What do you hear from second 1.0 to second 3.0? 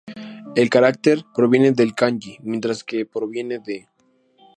む proviene del kanji 武, mientras que